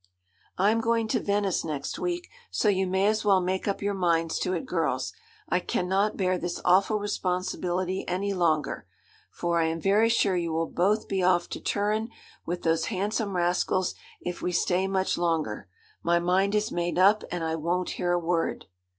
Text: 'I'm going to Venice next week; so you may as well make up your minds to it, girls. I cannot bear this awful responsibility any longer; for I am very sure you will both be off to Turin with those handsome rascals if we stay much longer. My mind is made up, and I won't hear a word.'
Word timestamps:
'I'm 0.57 0.81
going 0.81 1.07
to 1.09 1.19
Venice 1.19 1.63
next 1.63 1.99
week; 1.99 2.27
so 2.49 2.67
you 2.69 2.87
may 2.87 3.05
as 3.05 3.23
well 3.23 3.39
make 3.39 3.67
up 3.67 3.83
your 3.83 3.93
minds 3.93 4.39
to 4.39 4.51
it, 4.53 4.65
girls. 4.65 5.13
I 5.47 5.59
cannot 5.59 6.17
bear 6.17 6.39
this 6.39 6.59
awful 6.65 6.97
responsibility 6.97 8.03
any 8.07 8.33
longer; 8.33 8.87
for 9.29 9.59
I 9.61 9.65
am 9.65 9.79
very 9.79 10.09
sure 10.09 10.35
you 10.35 10.53
will 10.53 10.65
both 10.69 11.07
be 11.07 11.21
off 11.21 11.49
to 11.49 11.59
Turin 11.59 12.09
with 12.47 12.63
those 12.63 12.85
handsome 12.85 13.35
rascals 13.35 13.93
if 14.19 14.41
we 14.41 14.51
stay 14.51 14.87
much 14.87 15.19
longer. 15.19 15.67
My 16.01 16.17
mind 16.17 16.55
is 16.55 16.71
made 16.71 16.97
up, 16.97 17.23
and 17.31 17.43
I 17.43 17.53
won't 17.53 17.91
hear 18.01 18.11
a 18.11 18.17
word.' 18.17 18.65